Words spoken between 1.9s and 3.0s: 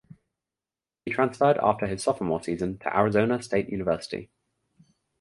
sophomore season to